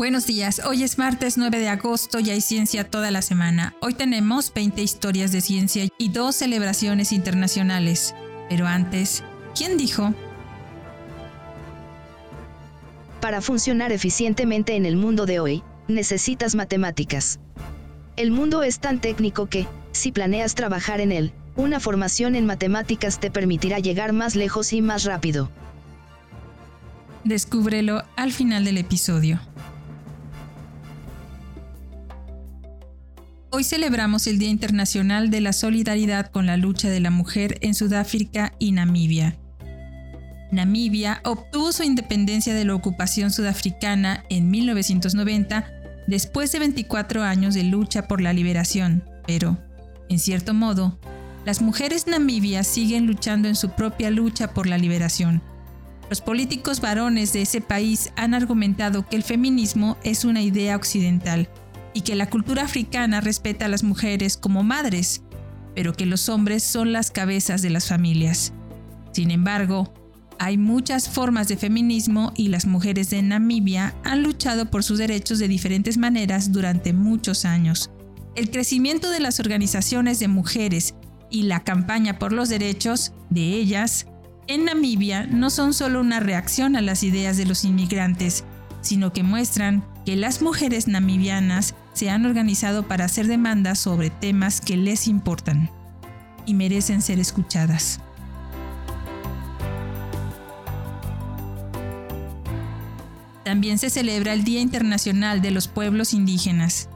Buenos 0.00 0.26
días, 0.26 0.62
hoy 0.64 0.82
es 0.82 0.96
martes 0.96 1.36
9 1.36 1.58
de 1.58 1.68
agosto 1.68 2.20
y 2.20 2.30
hay 2.30 2.40
ciencia 2.40 2.84
toda 2.84 3.10
la 3.10 3.20
semana. 3.20 3.74
Hoy 3.82 3.92
tenemos 3.92 4.50
20 4.50 4.80
historias 4.80 5.30
de 5.30 5.42
ciencia 5.42 5.86
y 5.98 6.08
dos 6.08 6.36
celebraciones 6.36 7.12
internacionales. 7.12 8.14
Pero 8.48 8.66
antes, 8.66 9.22
¿quién 9.54 9.76
dijo? 9.76 10.14
Para 13.20 13.42
funcionar 13.42 13.92
eficientemente 13.92 14.74
en 14.74 14.86
el 14.86 14.96
mundo 14.96 15.26
de 15.26 15.38
hoy, 15.38 15.62
necesitas 15.86 16.54
matemáticas. 16.54 17.38
El 18.16 18.30
mundo 18.30 18.62
es 18.62 18.80
tan 18.80 19.02
técnico 19.02 19.50
que, 19.50 19.66
si 19.92 20.12
planeas 20.12 20.54
trabajar 20.54 21.02
en 21.02 21.12
él, 21.12 21.30
una 21.56 21.78
formación 21.78 22.36
en 22.36 22.46
matemáticas 22.46 23.20
te 23.20 23.30
permitirá 23.30 23.80
llegar 23.80 24.14
más 24.14 24.34
lejos 24.34 24.72
y 24.72 24.80
más 24.80 25.04
rápido. 25.04 25.50
Descúbrelo 27.22 28.02
al 28.16 28.32
final 28.32 28.64
del 28.64 28.78
episodio. 28.78 29.40
Hoy 33.60 33.64
celebramos 33.64 34.26
el 34.26 34.38
Día 34.38 34.48
Internacional 34.48 35.28
de 35.28 35.42
la 35.42 35.52
Solidaridad 35.52 36.30
con 36.30 36.46
la 36.46 36.56
Lucha 36.56 36.88
de 36.88 36.98
la 36.98 37.10
Mujer 37.10 37.58
en 37.60 37.74
Sudáfrica 37.74 38.54
y 38.58 38.72
Namibia. 38.72 39.36
Namibia 40.50 41.20
obtuvo 41.24 41.70
su 41.70 41.82
independencia 41.82 42.54
de 42.54 42.64
la 42.64 42.74
ocupación 42.74 43.30
sudafricana 43.30 44.24
en 44.30 44.50
1990 44.50 45.70
después 46.06 46.50
de 46.52 46.60
24 46.60 47.22
años 47.22 47.52
de 47.52 47.64
lucha 47.64 48.08
por 48.08 48.22
la 48.22 48.32
liberación, 48.32 49.04
pero, 49.26 49.58
en 50.08 50.18
cierto 50.20 50.54
modo, 50.54 50.98
las 51.44 51.60
mujeres 51.60 52.06
namibias 52.06 52.66
siguen 52.66 53.06
luchando 53.06 53.46
en 53.46 53.56
su 53.56 53.72
propia 53.72 54.08
lucha 54.08 54.54
por 54.54 54.68
la 54.68 54.78
liberación. 54.78 55.42
Los 56.08 56.22
políticos 56.22 56.80
varones 56.80 57.34
de 57.34 57.42
ese 57.42 57.60
país 57.60 58.10
han 58.16 58.32
argumentado 58.32 59.06
que 59.06 59.16
el 59.16 59.22
feminismo 59.22 59.98
es 60.02 60.24
una 60.24 60.40
idea 60.40 60.76
occidental 60.76 61.50
y 61.94 62.02
que 62.02 62.14
la 62.14 62.30
cultura 62.30 62.62
africana 62.62 63.20
respeta 63.20 63.64
a 63.66 63.68
las 63.68 63.82
mujeres 63.82 64.36
como 64.36 64.62
madres, 64.62 65.22
pero 65.74 65.92
que 65.92 66.06
los 66.06 66.28
hombres 66.28 66.62
son 66.62 66.92
las 66.92 67.10
cabezas 67.10 67.62
de 67.62 67.70
las 67.70 67.88
familias. 67.88 68.52
Sin 69.12 69.30
embargo, 69.30 69.92
hay 70.38 70.56
muchas 70.56 71.08
formas 71.08 71.48
de 71.48 71.56
feminismo 71.56 72.32
y 72.34 72.48
las 72.48 72.66
mujeres 72.66 73.10
de 73.10 73.20
Namibia 73.22 73.94
han 74.04 74.22
luchado 74.22 74.70
por 74.70 74.82
sus 74.82 74.98
derechos 74.98 75.38
de 75.38 75.48
diferentes 75.48 75.98
maneras 75.98 76.52
durante 76.52 76.92
muchos 76.92 77.44
años. 77.44 77.90
El 78.36 78.50
crecimiento 78.50 79.10
de 79.10 79.20
las 79.20 79.40
organizaciones 79.40 80.18
de 80.18 80.28
mujeres 80.28 80.94
y 81.30 81.42
la 81.42 81.60
campaña 81.60 82.18
por 82.18 82.32
los 82.32 82.48
derechos 82.48 83.12
de 83.28 83.54
ellas 83.54 84.06
en 84.46 84.64
Namibia 84.64 85.26
no 85.26 85.50
son 85.50 85.74
solo 85.74 86.00
una 86.00 86.20
reacción 86.20 86.74
a 86.74 86.80
las 86.80 87.02
ideas 87.02 87.36
de 87.36 87.46
los 87.46 87.64
inmigrantes, 87.64 88.44
sino 88.80 89.12
que 89.12 89.22
muestran 89.22 89.84
que 90.04 90.16
las 90.16 90.42
mujeres 90.42 90.88
namibianas 90.88 91.74
se 91.92 92.10
han 92.10 92.24
organizado 92.26 92.86
para 92.86 93.04
hacer 93.04 93.26
demandas 93.26 93.78
sobre 93.78 94.10
temas 94.10 94.60
que 94.60 94.76
les 94.76 95.08
importan 95.08 95.70
y 96.46 96.54
merecen 96.54 97.02
ser 97.02 97.18
escuchadas. 97.18 98.00
También 103.44 103.78
se 103.78 103.90
celebra 103.90 104.32
el 104.32 104.44
Día 104.44 104.60
Internacional 104.60 105.42
de 105.42 105.50
los 105.50 105.66
Pueblos 105.66 106.14
Indígenas. 106.14 106.88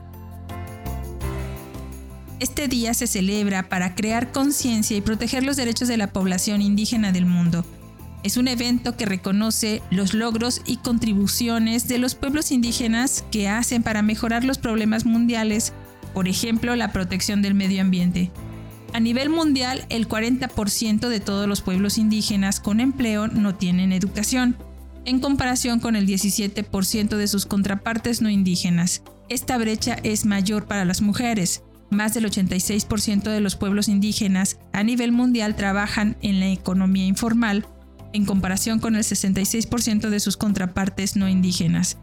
Este 2.38 2.68
día 2.68 2.94
se 2.94 3.06
celebra 3.06 3.68
para 3.68 3.94
crear 3.94 4.30
conciencia 4.30 4.96
y 4.96 5.00
proteger 5.00 5.42
los 5.44 5.56
derechos 5.56 5.88
de 5.88 5.96
la 5.96 6.12
población 6.12 6.62
indígena 6.62 7.10
del 7.10 7.26
mundo, 7.26 7.64
es 8.24 8.38
un 8.38 8.48
evento 8.48 8.96
que 8.96 9.04
reconoce 9.04 9.82
los 9.90 10.14
logros 10.14 10.62
y 10.64 10.78
contribuciones 10.78 11.88
de 11.88 11.98
los 11.98 12.14
pueblos 12.14 12.50
indígenas 12.50 13.22
que 13.30 13.48
hacen 13.48 13.82
para 13.82 14.02
mejorar 14.02 14.44
los 14.44 14.56
problemas 14.56 15.04
mundiales, 15.04 15.74
por 16.14 16.26
ejemplo, 16.26 16.74
la 16.74 16.90
protección 16.90 17.42
del 17.42 17.54
medio 17.54 17.82
ambiente. 17.82 18.30
A 18.94 19.00
nivel 19.00 19.28
mundial, 19.28 19.84
el 19.90 20.08
40% 20.08 21.08
de 21.08 21.20
todos 21.20 21.46
los 21.46 21.60
pueblos 21.60 21.98
indígenas 21.98 22.60
con 22.60 22.80
empleo 22.80 23.28
no 23.28 23.54
tienen 23.56 23.92
educación, 23.92 24.56
en 25.04 25.20
comparación 25.20 25.78
con 25.78 25.94
el 25.94 26.06
17% 26.06 27.16
de 27.16 27.28
sus 27.28 27.44
contrapartes 27.44 28.22
no 28.22 28.30
indígenas. 28.30 29.02
Esta 29.28 29.58
brecha 29.58 29.98
es 30.02 30.24
mayor 30.24 30.66
para 30.66 30.86
las 30.86 31.02
mujeres. 31.02 31.62
Más 31.90 32.14
del 32.14 32.24
86% 32.24 33.24
de 33.24 33.40
los 33.40 33.56
pueblos 33.56 33.88
indígenas 33.88 34.58
a 34.72 34.82
nivel 34.82 35.12
mundial 35.12 35.56
trabajan 35.56 36.16
en 36.22 36.40
la 36.40 36.48
economía 36.48 37.04
informal 37.04 37.66
en 38.14 38.24
comparación 38.24 38.78
con 38.78 38.94
el 38.94 39.02
66% 39.02 40.08
de 40.08 40.20
sus 40.20 40.36
contrapartes 40.36 41.16
no 41.16 41.28
indígenas. 41.28 41.98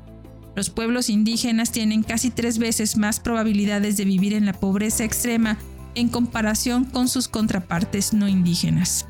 Los 0.56 0.70
pueblos 0.70 1.10
indígenas 1.10 1.72
tienen 1.72 2.04
casi 2.04 2.30
tres 2.30 2.58
veces 2.58 2.98
más 2.98 3.22
probabilidades 3.22 3.96
de 3.96 4.04
vivir 4.04 4.34
en 4.34 4.46
la 4.46 4.52
pobreza 4.52 5.06
extrema 5.06 5.58
en 5.96 6.10
comparación 6.10 6.84
con 6.84 7.08
sus 7.08 7.30
contrapartes 7.30 8.12
no 8.12 8.28
indígenas. 8.28 9.08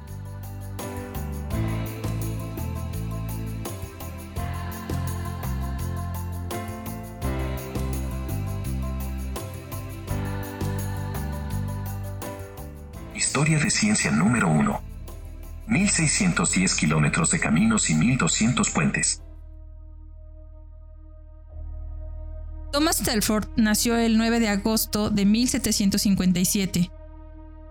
Historia 13.15 13.57
de 13.57 13.71
ciencia 13.71 14.11
número 14.11 14.49
1. 14.49 14.90
1.610 15.71 16.75
kilómetros 16.75 17.31
de 17.31 17.39
caminos 17.39 17.89
y 17.89 17.93
1.200 17.93 18.73
puentes. 18.73 19.23
Thomas 22.73 23.01
Telford 23.01 23.47
nació 23.55 23.95
el 23.97 24.17
9 24.17 24.41
de 24.41 24.49
agosto 24.49 25.09
de 25.09 25.25
1757. 25.25 26.91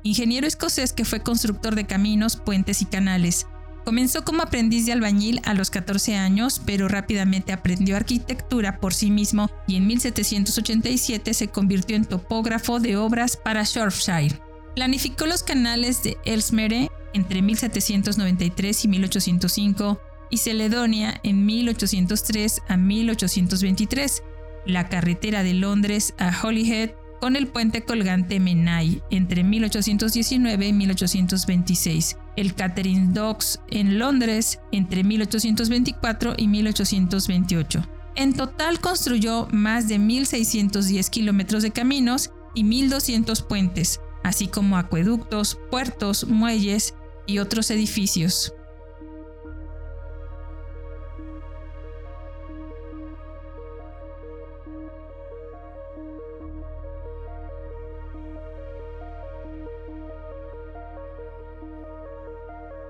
Ingeniero 0.03 0.47
escocés 0.47 0.95
que 0.95 1.05
fue 1.05 1.21
constructor 1.21 1.75
de 1.75 1.87
caminos, 1.87 2.37
puentes 2.37 2.81
y 2.81 2.87
canales. 2.87 3.47
Comenzó 3.85 4.25
como 4.25 4.43
aprendiz 4.43 4.87
de 4.87 4.93
albañil 4.93 5.43
a 5.45 5.53
los 5.53 5.71
14 5.71 6.17
años, 6.17 6.63
pero 6.65 6.89
rápidamente 6.89 7.53
aprendió 7.53 7.97
arquitectura 7.97 8.79
por 8.79 8.95
sí 8.95 9.11
mismo 9.11 9.51
y 9.67 9.77
en 9.77 9.87
1787 9.87 11.35
se 11.35 11.49
convirtió 11.49 11.97
en 11.97 12.07
topógrafo 12.07 12.81
de 12.81 12.97
obras 12.97 13.37
para 13.37 13.65
Shropshire. 13.65 14.41
Planificó 14.75 15.27
los 15.27 15.43
canales 15.43 16.03
de 16.03 16.17
Elsmere 16.25 16.91
entre 17.13 17.43
1793 17.43 18.85
y 18.85 18.89
1805 18.89 20.01
y 20.31 20.39
Celedonia 20.39 21.21
en 21.23 21.45
1803 21.45 22.63
a 22.69 22.77
1823, 22.77 24.23
la 24.67 24.89
carretera 24.89 25.43
de 25.43 25.55
Londres 25.55 26.15
a 26.19 26.33
Holyhead 26.43 26.91
con 27.21 27.37
el 27.37 27.49
puente 27.49 27.83
colgante 27.83 28.41
Menai 28.41 29.03
entre 29.11 29.45
1819 29.45 30.69
y 30.69 30.73
1826, 30.73 32.17
el 32.37 32.55
Catherine 32.55 33.13
Docks 33.13 33.61
en 33.69 33.99
Londres 33.99 34.59
entre 34.73 35.05
1824 35.05 36.35
y 36.39 36.49
1828. 36.49 37.87
En 38.17 38.33
total 38.33 38.81
construyó 38.81 39.47
más 39.53 39.89
de 39.89 39.99
1.610 39.99 41.11
kilómetros 41.11 41.63
de 41.63 41.71
caminos 41.71 42.31
y 42.55 42.65
1.200 42.65 43.47
puentes, 43.47 44.01
así 44.25 44.49
como 44.49 44.79
acueductos, 44.79 45.59
puertos, 45.71 46.27
muelles 46.27 46.95
y 47.31 47.39
otros 47.39 47.71
edificios. 47.71 48.53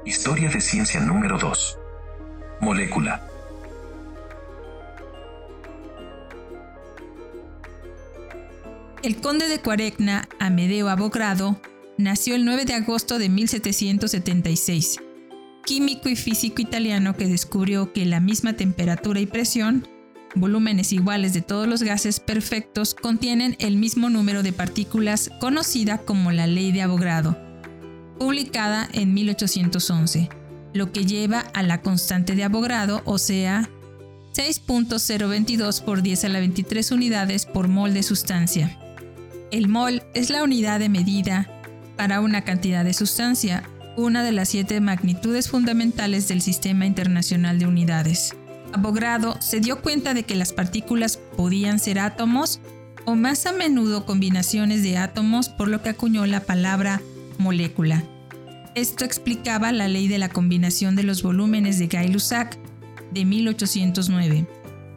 Historia 0.07 0.49
de 0.49 0.61
ciencia 0.63 1.01
número 1.01 1.39
2. 1.39 1.79
Molécula. 2.61 3.27
El 9.03 9.21
conde 9.21 9.49
de 9.49 9.61
Cuaregna, 9.61 10.29
Amedeo 10.39 10.89
Abogrado, 10.89 11.61
nació 12.01 12.35
el 12.35 12.45
9 12.45 12.65
de 12.65 12.75
agosto 12.75 13.19
de 13.19 13.29
1776. 13.29 14.99
Químico 15.65 16.09
y 16.09 16.17
físico 16.17 16.63
italiano 16.63 17.17
que 17.17 17.27
descubrió 17.27 17.93
que 17.93 18.07
la 18.07 18.21
misma 18.21 18.55
temperatura 18.55 19.21
y 19.21 19.27
presión, 19.27 19.87
volúmenes 20.35 20.93
iguales 20.93 21.35
de 21.35 21.43
todos 21.43 21.67
los 21.67 21.83
gases 21.83 22.19
perfectos, 22.19 22.95
contienen 22.95 23.57
el 23.61 23.77
mismo 23.77 24.11
número 24.11 24.43
de 24.43 24.53
partículas 24.53 25.31
conocida 25.39 25.99
como 25.99 26.33
la 26.33 26.47
ley 26.47 26.73
de 26.73 26.83
Avogadro, 26.83 27.37
publicada 28.19 28.89
en 28.93 29.15
1811, 29.15 30.29
lo 30.73 30.93
que 30.93 31.05
lleva 31.05 31.41
a 31.41 31.63
la 31.63 31.83
constante 31.83 32.35
de 32.35 32.45
Avogadro, 32.45 33.03
o 33.05 33.19
sea, 33.19 33.69
6.022 34.35 35.83
por 35.85 36.03
10 36.03 36.25
a 36.25 36.29
la 36.29 36.41
23 36.41 36.91
unidades 36.93 37.47
por 37.47 37.69
mol 37.69 37.93
de 37.93 38.03
sustancia. 38.03 38.79
El 39.51 39.69
mol 39.69 40.03
es 40.15 40.31
la 40.31 40.45
unidad 40.45 40.79
de 40.79 40.89
medida 40.89 41.60
para 42.01 42.23
una 42.23 42.41
cantidad 42.41 42.83
de 42.83 42.95
sustancia, 42.95 43.63
una 43.95 44.25
de 44.25 44.33
las 44.33 44.49
siete 44.49 44.81
magnitudes 44.81 45.51
fundamentales 45.51 46.29
del 46.29 46.41
Sistema 46.41 46.87
Internacional 46.87 47.59
de 47.59 47.67
Unidades. 47.67 48.35
Avogadro 48.73 49.37
se 49.43 49.61
dio 49.61 49.83
cuenta 49.83 50.15
de 50.15 50.23
que 50.23 50.35
las 50.35 50.55
partículas 50.55 51.19
podían 51.37 51.79
ser 51.79 51.99
átomos 51.99 52.61
o 53.05 53.17
más 53.17 53.45
a 53.45 53.53
menudo 53.53 54.07
combinaciones 54.07 54.83
de 54.83 54.97
átomos, 54.97 55.51
por 55.51 55.69
lo 55.69 55.83
que 55.83 55.91
acuñó 55.91 56.25
la 56.25 56.41
palabra 56.41 57.03
molécula. 57.37 58.03
Esto 58.75 59.05
explicaba 59.05 59.71
la 59.71 59.87
ley 59.87 60.09
de 60.09 60.17
la 60.17 60.31
combinación 60.31 60.97
de 60.97 61.03
los 61.03 61.23
volúmenes 61.23 61.79
de 61.79 61.89
Gay-Lussac 61.89 62.57
de 63.13 63.27
1809. 63.27 64.47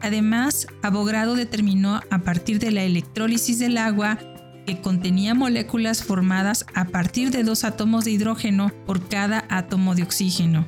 Además, 0.00 0.66
Avogadro 0.80 1.34
determinó 1.34 2.00
a 2.08 2.20
partir 2.20 2.58
de 2.60 2.70
la 2.70 2.82
electrólisis 2.82 3.58
del 3.58 3.76
agua 3.76 4.18
que 4.66 4.80
contenía 4.80 5.34
moléculas 5.34 6.02
formadas 6.02 6.64
a 6.74 6.86
partir 6.86 7.30
de 7.30 7.42
dos 7.42 7.64
átomos 7.64 8.04
de 8.04 8.12
hidrógeno 8.12 8.72
por 8.86 9.08
cada 9.08 9.44
átomo 9.48 9.94
de 9.94 10.02
oxígeno, 10.02 10.66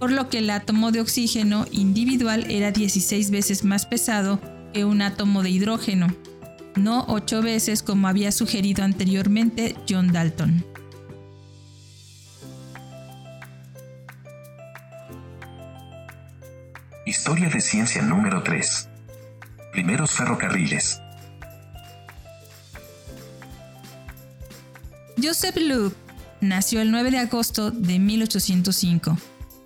por 0.00 0.10
lo 0.12 0.28
que 0.28 0.38
el 0.38 0.50
átomo 0.50 0.92
de 0.92 1.00
oxígeno 1.00 1.66
individual 1.70 2.50
era 2.50 2.72
16 2.72 3.30
veces 3.30 3.64
más 3.64 3.86
pesado 3.86 4.40
que 4.72 4.84
un 4.84 5.02
átomo 5.02 5.42
de 5.42 5.50
hidrógeno, 5.50 6.08
no 6.76 7.04
8 7.08 7.42
veces 7.42 7.82
como 7.82 8.08
había 8.08 8.32
sugerido 8.32 8.84
anteriormente 8.84 9.74
John 9.88 10.12
Dalton. 10.12 10.64
Historia 17.06 17.48
de 17.48 17.60
ciencia 17.62 18.02
número 18.02 18.42
3. 18.42 18.88
Primeros 19.72 20.10
ferrocarriles. 20.10 21.00
Joseph 25.22 25.56
Loeb 25.56 25.92
nació 26.40 26.80
el 26.80 26.90
9 26.90 27.10
de 27.10 27.18
agosto 27.18 27.70
de 27.70 27.98
1805 27.98 29.16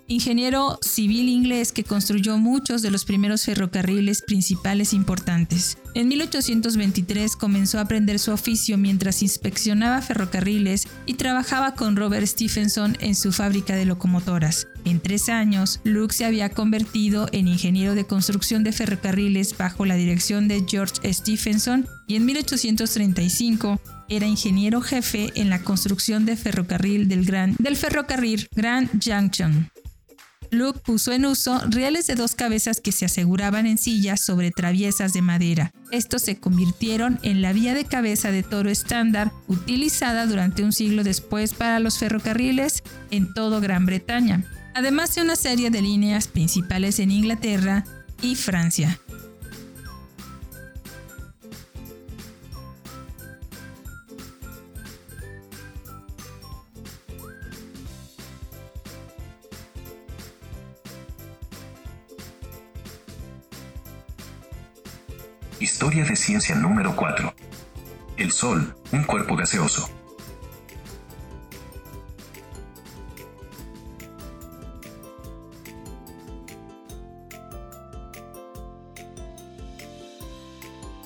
ingeniero 0.07 0.79
civil 0.81 1.29
inglés 1.29 1.71
que 1.71 1.83
construyó 1.83 2.37
muchos 2.37 2.81
de 2.81 2.91
los 2.91 3.05
primeros 3.05 3.43
ferrocarriles 3.45 4.21
principales 4.21 4.93
importantes. 4.93 5.77
En 5.95 6.07
1823 6.07 7.35
comenzó 7.35 7.79
a 7.79 7.81
aprender 7.81 8.19
su 8.19 8.31
oficio 8.31 8.77
mientras 8.77 9.21
inspeccionaba 9.21 10.01
ferrocarriles 10.01 10.87
y 11.05 11.15
trabajaba 11.15 11.75
con 11.75 11.95
Robert 11.95 12.27
Stephenson 12.27 12.97
en 12.99 13.15
su 13.15 13.31
fábrica 13.31 13.75
de 13.75 13.85
locomotoras. 13.85 14.67
En 14.85 14.99
tres 14.99 15.29
años, 15.29 15.79
Luke 15.83 16.13
se 16.13 16.25
había 16.25 16.49
convertido 16.49 17.27
en 17.31 17.47
ingeniero 17.47 17.95
de 17.95 18.05
construcción 18.05 18.63
de 18.63 18.71
ferrocarriles 18.71 19.57
bajo 19.57 19.85
la 19.85 19.95
dirección 19.95 20.47
de 20.47 20.65
George 20.67 21.13
Stephenson 21.13 21.87
y 22.07 22.15
en 22.15 22.25
1835 22.25 23.79
era 24.15 24.27
ingeniero 24.27 24.81
jefe 24.81 25.31
en 25.35 25.49
la 25.49 25.63
construcción 25.63 26.25
de 26.25 26.37
ferrocarril 26.37 27.07
del, 27.07 27.25
Gran, 27.25 27.55
ferrocarril 27.55 28.47
Grand 28.55 28.89
Junction. 29.03 29.69
Luke 30.51 30.79
puso 30.79 31.11
en 31.11 31.25
uso 31.25 31.59
rieles 31.67 32.05
de 32.07 32.15
dos 32.15 32.35
cabezas 32.35 32.79
que 32.79 32.91
se 32.91 33.05
aseguraban 33.05 33.65
en 33.65 33.77
sillas 33.77 34.21
sobre 34.21 34.51
traviesas 34.51 35.13
de 35.13 35.21
madera. 35.21 35.71
Estos 35.91 36.21
se 36.21 36.39
convirtieron 36.39 37.19
en 37.23 37.41
la 37.41 37.53
vía 37.53 37.73
de 37.73 37.85
cabeza 37.85 38.31
de 38.31 38.43
toro 38.43 38.69
estándar 38.69 39.31
utilizada 39.47 40.25
durante 40.27 40.63
un 40.63 40.71
siglo 40.71 41.03
después 41.03 41.53
para 41.53 41.79
los 41.79 41.97
ferrocarriles 41.97 42.83
en 43.09 43.33
todo 43.33 43.61
Gran 43.61 43.85
Bretaña, 43.85 44.43
además 44.75 45.15
de 45.15 45.23
una 45.23 45.35
serie 45.35 45.71
de 45.71 45.81
líneas 45.81 46.27
principales 46.27 46.99
en 46.99 47.11
Inglaterra 47.11 47.83
y 48.21 48.35
Francia. 48.35 48.99
Historia 65.63 66.03
de 66.03 66.17
ciencia 66.17 66.55
número 66.55 66.93
4. 66.93 67.33
El 68.17 68.33
Sol, 68.33 68.75
un 68.91 69.05
cuerpo 69.05 69.37
gaseoso. 69.37 69.89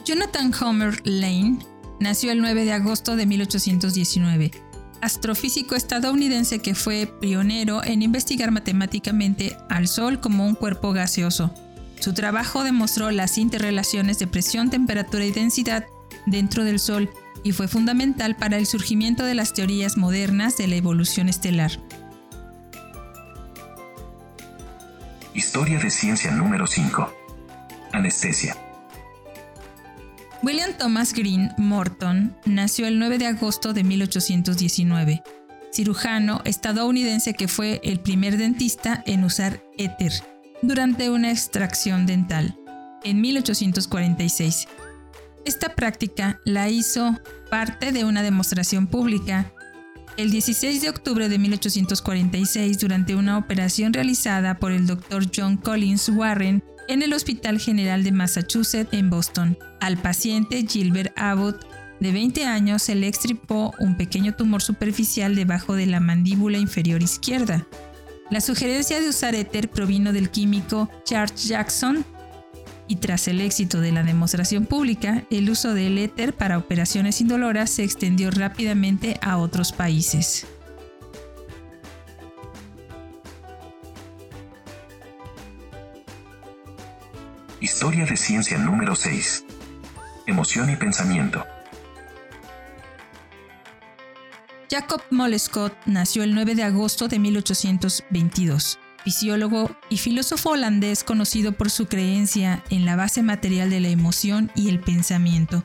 Jonathan 0.04 0.52
Homer 0.60 1.02
Lane 1.04 1.60
nació 2.00 2.32
el 2.32 2.42
9 2.42 2.66
de 2.66 2.74
agosto 2.74 3.16
de 3.16 3.28
1819, 3.28 4.50
astrofísico 5.04 5.76
estadounidense 5.76 6.58
que 6.64 6.74
fue 6.74 7.06
pionero 7.22 7.84
en 7.84 8.02
investigar 8.02 8.50
matemáticamente 8.50 9.56
al 9.70 9.88
Sol 9.88 10.20
como 10.20 10.48
un 10.48 10.56
cuerpo 10.56 10.94
gaseoso. 10.94 11.54
Su 12.00 12.14
trabajo 12.14 12.64
demostró 12.64 13.12
las 13.12 13.38
interrelaciones 13.38 14.20
de 14.20 14.28
presión, 14.28 14.70
temperatura 14.70 15.26
y 15.26 15.32
densidad 15.32 15.86
dentro 16.26 16.64
del 16.64 16.80
Sol 16.80 17.10
y 17.44 17.52
fue 17.52 17.68
fundamental 17.68 18.36
para 18.36 18.58
el 18.58 18.66
surgimiento 18.66 19.26
de 19.26 19.36
las 19.36 19.54
teorías 19.54 19.98
modernas 19.98 20.58
de 20.58 20.68
la 20.68 20.76
evolución 20.76 21.30
estelar. 21.30 21.72
Historia 25.34 25.80
de 25.80 25.90
ciencia 25.90 26.32
número 26.32 26.68
5. 26.68 27.14
Anestesia. 27.94 28.58
William 30.44 30.74
Thomas 30.78 31.14
Green 31.14 31.52
Morton 31.58 32.36
nació 32.46 32.88
el 32.88 33.00
9 33.00 33.18
de 33.18 33.28
agosto 33.28 33.74
de 33.74 33.84
1819, 33.84 35.24
cirujano 35.72 36.42
estadounidense 36.46 37.34
que 37.34 37.48
fue 37.48 37.82
el 37.84 38.00
primer 38.00 38.38
dentista 38.38 39.04
en 39.06 39.24
usar 39.24 39.64
éter 39.78 40.14
durante 40.62 41.10
una 41.10 41.32
extracción 41.32 42.06
dental 42.06 42.58
en 43.04 43.22
1846. 43.22 44.68
Esta 45.46 45.76
práctica 45.76 46.40
la 46.46 46.70
hizo 46.70 47.18
parte 47.50 47.92
de 47.92 48.04
una 48.04 48.22
demostración 48.22 48.88
pública 48.88 49.52
el 50.18 50.32
16 50.32 50.82
de 50.82 50.90
octubre 50.90 51.30
de 51.30 51.38
1846 51.38 52.80
durante 52.80 53.14
una 53.14 53.38
operación 53.38 53.94
realizada 53.94 54.58
por 54.58 54.72
el 54.72 54.88
Dr. 54.88 55.28
John 55.34 55.58
Collins 55.58 56.10
Warren 56.10 56.64
en 56.88 57.04
el 57.04 57.14
Hospital 57.14 57.60
General 57.60 58.04
de 58.04 58.12
Massachusetts 58.12 58.94
en 58.94 59.12
Boston. 59.12 59.58
Al 59.80 59.98
paciente 59.98 60.66
Gilbert 60.68 61.14
Abbott, 61.18 61.68
de 62.00 62.12
20 62.12 62.46
años, 62.46 62.82
se 62.82 62.96
le 62.96 63.08
extripó 63.08 63.74
un 63.80 63.96
pequeño 63.96 64.36
tumor 64.36 64.62
superficial 64.64 65.36
debajo 65.36 65.76
de 65.76 65.86
la 65.86 66.00
mandíbula 66.00 66.58
inferior 66.58 67.04
izquierda. 67.04 67.68
La 68.30 68.42
sugerencia 68.42 69.00
de 69.00 69.08
usar 69.08 69.36
éter 69.36 69.70
provino 69.70 70.12
del 70.12 70.30
químico 70.30 70.90
Charles 71.06 71.48
Jackson 71.48 72.06
y 72.88 72.98
tras 72.98 73.28
el 73.30 73.40
éxito 73.40 73.80
de 73.80 73.92
la 73.92 74.04
demostración 74.04 74.66
pública, 74.66 75.24
el 75.30 75.50
uso 75.50 75.74
del 75.74 75.98
éter 75.98 76.34
para 76.34 76.58
operaciones 76.58 77.22
indoloras 77.22 77.70
se 77.70 77.84
extendió 77.84 78.30
rápidamente 78.32 79.18
a 79.22 79.38
otros 79.38 79.72
países. 79.72 80.46
Historia 87.62 88.06
de 88.06 88.18
ciencia 88.18 88.58
número 88.58 88.96
6. 88.96 89.46
Emoción 90.28 90.70
y 90.70 90.76
pensamiento. 90.76 91.46
Jacob 94.70 95.02
Molescott 95.12 95.74
nació 95.86 96.24
el 96.24 96.34
9 96.36 96.54
de 96.56 96.64
agosto 96.64 97.08
de 97.08 97.20
1822, 97.20 98.80
fisiólogo 99.06 99.72
y 99.90 99.98
filósofo 99.98 100.50
holandés 100.50 101.06
conocido 101.06 101.54
por 101.54 101.72
su 101.72 101.88
creencia 101.88 102.62
en 102.70 102.86
la 102.86 102.98
base 102.98 103.24
material 103.24 103.70
de 103.70 103.80
la 103.80 103.88
emoción 103.88 104.52
y 104.56 104.68
el 104.68 104.82
pensamiento. 104.82 105.64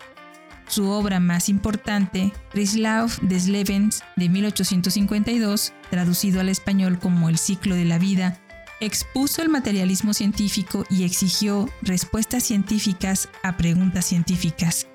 Su 0.69 0.89
obra 0.89 1.19
más 1.19 1.49
importante, 1.49 2.33
Chrislauf 2.53 3.19
des 3.23 3.49
Lebens, 3.49 4.05
de 4.15 4.29
1852, 4.29 5.73
traducido 5.91 6.41
al 6.41 6.49
español 6.49 7.01
como 7.01 7.29
El 7.29 7.39
ciclo 7.39 7.75
de 7.75 7.85
la 7.85 7.99
vida, 7.99 8.41
expuso 8.79 9.43
el 9.43 9.49
materialismo 9.49 10.15
científico 10.15 10.87
y 10.89 11.03
exigió 11.03 11.69
respuestas 11.83 12.45
científicas 12.45 13.29
a 13.43 13.57
preguntas 13.57 14.07
científicas. 14.07 14.87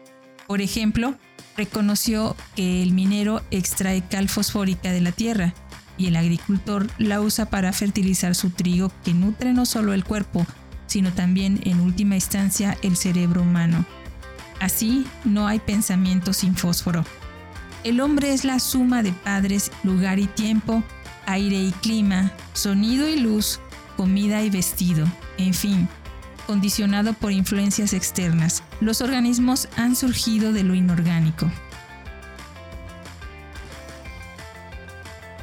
Por 0.48 0.62
ejemplo, 0.62 1.16
reconoció 1.58 2.36
que 2.56 2.84
el 2.84 2.94
minero 2.94 3.42
extrae 3.52 4.04
cal 4.08 4.30
fosfórica 4.30 4.92
de 4.92 5.02
la 5.02 5.12
tierra 5.12 5.54
y 5.98 6.06
el 6.06 6.16
agricultor 6.16 6.88
la 7.00 7.20
usa 7.20 7.50
para 7.50 7.74
fertilizar 7.74 8.36
su 8.36 8.52
trigo 8.52 8.92
que 9.04 9.14
nutre 9.14 9.52
no 9.54 9.66
solo 9.66 9.94
el 9.94 10.04
cuerpo, 10.04 10.46
sino 10.86 11.12
también 11.12 11.60
en 11.64 11.80
última 11.80 12.16
instancia 12.16 12.78
el 12.84 12.96
cerebro 12.96 13.42
humano. 13.42 13.86
Así 14.60 15.06
no 15.26 15.48
hay 15.48 15.60
pensamiento 15.60 16.34
sin 16.34 16.56
fósforo. 16.56 17.04
El 17.84 18.00
hombre 18.02 18.34
es 18.34 18.44
la 18.44 18.60
suma 18.60 19.04
de 19.04 19.12
padres, 19.12 19.72
lugar 19.84 20.20
y 20.20 20.28
tiempo, 20.28 20.84
aire 21.26 21.58
y 21.58 21.72
clima, 21.72 22.32
sonido 22.54 23.08
y 23.08 23.20
luz, 23.20 23.60
comida 23.96 24.44
y 24.44 24.50
vestido, 24.50 25.06
en 25.38 25.54
fin, 25.54 25.88
condicionado 26.48 27.13
por 27.13 27.32
influencias 27.32 27.94
externas. 27.94 28.63
Los 28.80 29.01
organismos 29.01 29.68
han 29.75 29.96
surgido 29.96 30.54
de 30.54 30.63
lo 30.63 30.74
inorgánico. 30.74 31.51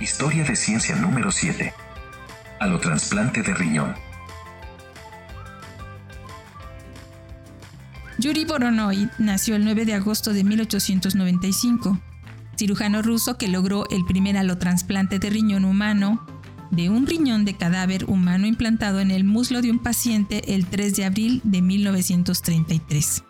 Historia 0.01 0.43
de 0.43 0.57
ciencia 0.57 0.97
número 0.97 1.31
7. 1.31 1.73
Alotrasplante 2.59 3.43
de 3.43 3.55
riñón. 3.55 3.95
Yuri 8.19 8.45
Voronoi 8.45 9.09
nació 9.19 9.57
el 9.57 9.65
9 9.65 9.85
de 9.85 9.95
agosto 9.95 10.33
de 10.33 10.45
1895, 10.45 11.99
cirujano 12.57 13.03
ruso 13.03 13.37
que 13.37 13.49
logró 13.49 13.89
el 13.91 14.05
primer 14.07 14.37
alotrasplante 14.39 15.19
de 15.19 15.31
riñón 15.31 15.65
humano 15.65 16.25
de 16.75 16.91
un 16.91 17.07
riñón 17.07 17.45
de 17.45 17.57
cadáver 17.57 18.05
humano 18.07 18.47
implantado 18.47 19.01
en 19.01 19.11
el 19.11 19.25
muslo 19.25 19.63
de 19.63 19.71
un 19.71 19.79
paciente 19.79 20.55
el 20.55 20.67
3 20.67 20.97
de 20.97 21.05
abril 21.05 21.41
de 21.45 21.63
1933. 21.63 23.25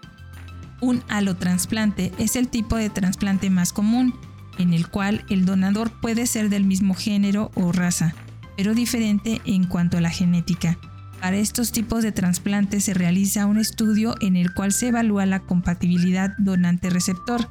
Un 0.81 1.03
alotrasplante 1.09 2.13
es 2.19 2.37
el 2.37 2.49
tipo 2.49 2.77
de 2.77 2.91
trasplante 2.91 3.51
más 3.51 3.73
común, 3.73 4.15
en 4.59 4.73
el 4.73 4.89
cual 4.89 5.25
el 5.31 5.45
donador 5.45 5.91
puede 5.91 6.27
ser 6.27 6.49
del 6.49 6.65
mismo 6.65 6.95
género 6.95 7.51
o 7.55 7.73
raza, 7.73 8.15
pero 8.57 8.75
diferente 8.75 9.41
en 9.45 9.65
cuanto 9.65 9.99
a 9.99 10.01
la 10.01 10.11
genética. 10.11 10.79
Para 11.21 11.37
estos 11.37 11.73
tipos 11.73 12.03
de 12.03 12.13
trasplantes 12.13 12.85
se 12.85 12.95
realiza 12.95 13.47
un 13.47 13.59
estudio 13.59 14.15
en 14.21 14.37
el 14.37 14.53
cual 14.53 14.73
se 14.73 14.89
evalúa 14.89 15.25
la 15.27 15.41
compatibilidad 15.41 16.35
donante-receptor. 16.39 17.49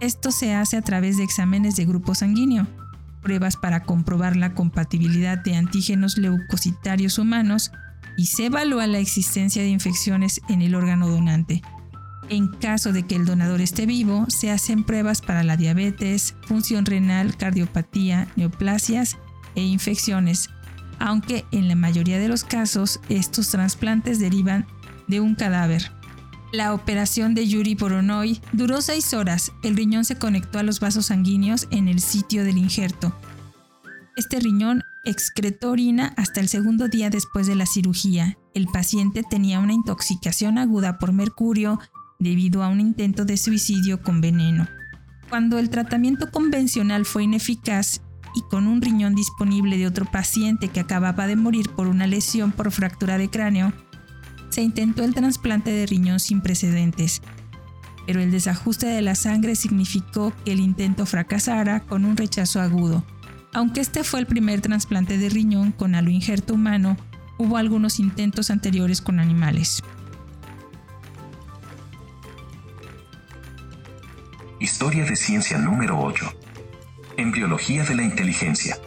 Esto 0.00 0.32
se 0.32 0.54
hace 0.54 0.76
a 0.76 0.82
través 0.82 1.16
de 1.16 1.24
exámenes 1.24 1.76
de 1.76 1.84
grupo 1.84 2.14
sanguíneo, 2.14 2.66
pruebas 3.24 3.56
para 3.56 3.82
comprobar 3.82 4.36
la 4.36 4.54
compatibilidad 4.54 5.38
de 5.38 5.56
antígenos 5.56 6.16
leucocitarios 6.16 7.18
humanos 7.18 7.72
y 8.16 8.26
se 8.26 8.46
evalúa 8.46 8.86
la 8.86 8.98
existencia 8.98 9.62
de 9.62 9.68
infecciones 9.70 10.40
en 10.48 10.62
el 10.62 10.76
órgano 10.76 11.08
donante. 11.08 11.62
En 12.28 12.48
caso 12.48 12.92
de 12.92 13.02
que 13.02 13.16
el 13.16 13.26
donador 13.26 13.60
esté 13.60 13.86
vivo, 13.86 14.26
se 14.28 14.50
hacen 14.50 14.84
pruebas 14.84 15.20
para 15.20 15.42
la 15.42 15.56
diabetes, 15.56 16.36
función 16.42 16.86
renal, 16.86 17.36
cardiopatía, 17.36 18.28
neoplasias 18.36 19.18
e 19.56 19.62
infecciones, 19.62 20.48
aunque 20.98 21.44
en 21.50 21.68
la 21.68 21.74
mayoría 21.74 22.18
de 22.18 22.28
los 22.28 22.44
casos 22.44 23.00
estos 23.08 23.50
trasplantes 23.50 24.20
derivan 24.20 24.66
de 25.08 25.20
un 25.20 25.34
cadáver. 25.34 25.90
La 26.54 26.72
operación 26.72 27.34
de 27.34 27.48
Yuri 27.48 27.74
Poronoy 27.74 28.40
duró 28.52 28.80
seis 28.80 29.12
horas. 29.12 29.50
El 29.64 29.74
riñón 29.74 30.04
se 30.04 30.18
conectó 30.18 30.60
a 30.60 30.62
los 30.62 30.78
vasos 30.78 31.06
sanguíneos 31.06 31.66
en 31.72 31.88
el 31.88 31.98
sitio 31.98 32.44
del 32.44 32.58
injerto. 32.58 33.12
Este 34.14 34.38
riñón 34.38 34.84
excretó 35.04 35.72
orina 35.72 36.14
hasta 36.16 36.40
el 36.40 36.48
segundo 36.48 36.86
día 36.86 37.10
después 37.10 37.48
de 37.48 37.56
la 37.56 37.66
cirugía. 37.66 38.38
El 38.54 38.68
paciente 38.68 39.24
tenía 39.28 39.58
una 39.58 39.72
intoxicación 39.72 40.56
aguda 40.58 41.00
por 41.00 41.12
mercurio 41.12 41.80
debido 42.20 42.62
a 42.62 42.68
un 42.68 42.78
intento 42.78 43.24
de 43.24 43.36
suicidio 43.36 44.00
con 44.00 44.20
veneno. 44.20 44.68
Cuando 45.28 45.58
el 45.58 45.70
tratamiento 45.70 46.30
convencional 46.30 47.04
fue 47.04 47.24
ineficaz 47.24 48.00
y 48.36 48.42
con 48.42 48.68
un 48.68 48.80
riñón 48.80 49.16
disponible 49.16 49.76
de 49.76 49.88
otro 49.88 50.04
paciente 50.04 50.68
que 50.68 50.78
acababa 50.78 51.26
de 51.26 51.34
morir 51.34 51.70
por 51.70 51.88
una 51.88 52.06
lesión 52.06 52.52
por 52.52 52.70
fractura 52.70 53.18
de 53.18 53.28
cráneo, 53.28 53.72
se 54.54 54.62
intentó 54.62 55.02
el 55.02 55.16
trasplante 55.16 55.72
de 55.72 55.84
riñón 55.84 56.20
sin 56.20 56.40
precedentes, 56.40 57.22
pero 58.06 58.20
el 58.20 58.30
desajuste 58.30 58.86
de 58.86 59.02
la 59.02 59.16
sangre 59.16 59.56
significó 59.56 60.32
que 60.44 60.52
el 60.52 60.60
intento 60.60 61.06
fracasara 61.06 61.80
con 61.80 62.04
un 62.04 62.16
rechazo 62.16 62.60
agudo. 62.60 63.04
Aunque 63.52 63.80
este 63.80 64.04
fue 64.04 64.20
el 64.20 64.26
primer 64.26 64.60
trasplante 64.60 65.18
de 65.18 65.28
riñón 65.28 65.72
con 65.72 65.96
aloinjerto 65.96 66.54
humano, 66.54 66.96
hubo 67.36 67.56
algunos 67.56 67.98
intentos 67.98 68.48
anteriores 68.48 69.00
con 69.00 69.18
animales. 69.18 69.82
Historia 74.60 75.04
de 75.04 75.16
ciencia 75.16 75.58
número 75.58 76.00
8. 76.00 76.32
En 77.16 77.32
biología 77.32 77.82
de 77.82 77.96
la 77.96 78.04
inteligencia. 78.04 78.78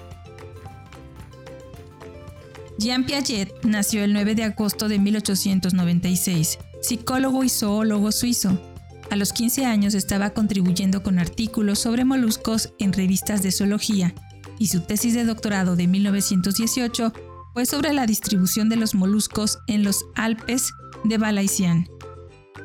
Jean 2.79 3.05
Piaget 3.05 3.65
nació 3.65 4.03
el 4.03 4.13
9 4.13 4.36
de 4.36 4.43
agosto 4.43 4.88
de 4.88 5.00
1896, 5.00 6.60
psicólogo 6.81 7.43
y 7.43 7.50
zoólogo 7.50 8.12
suizo. 8.12 8.62
A 9.10 9.15
los 9.15 9.34
15 9.34 9.65
años 9.65 9.96
estaba 9.96 10.29
contribuyendo 10.29 11.01
con 11.01 11.17
artículos 11.17 11.79
sobre 11.79 12.05
moluscos 12.05 12.74
en 12.77 12.93
revistas 12.93 13.41
de 13.41 13.51
zoología 13.51 14.13
y 14.60 14.67
su 14.67 14.81
tesis 14.81 15.15
de 15.15 15.24
doctorado 15.24 15.75
de 15.75 15.88
1918 15.88 17.13
fue 17.53 17.65
sobre 17.65 17.93
la 17.93 18.05
distribución 18.05 18.69
de 18.69 18.75
los 18.75 18.93
moluscos 18.93 19.57
en 19.67 19.84
los 19.84 20.05
Alpes 20.15 20.72
de 21.03 21.17
Balaisian. 21.17 21.88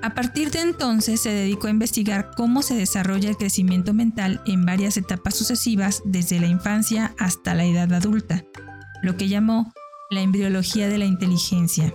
A 0.02 0.14
partir 0.14 0.50
de 0.50 0.60
entonces 0.60 1.22
se 1.22 1.30
dedicó 1.30 1.68
a 1.68 1.70
investigar 1.70 2.32
cómo 2.36 2.60
se 2.60 2.74
desarrolla 2.74 3.30
el 3.30 3.36
crecimiento 3.36 3.94
mental 3.94 4.42
en 4.44 4.66
varias 4.66 4.98
etapas 4.98 5.36
sucesivas 5.36 6.02
desde 6.04 6.38
la 6.38 6.48
infancia 6.48 7.14
hasta 7.18 7.54
la 7.54 7.64
edad 7.64 7.90
adulta, 7.94 8.44
lo 9.02 9.16
que 9.16 9.28
llamó 9.28 9.72
la 10.12 10.20
embriología 10.20 10.88
de 10.88 10.98
la 10.98 11.06
inteligencia. 11.06 11.92